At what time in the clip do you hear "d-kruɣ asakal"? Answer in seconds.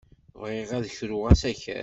0.85-1.79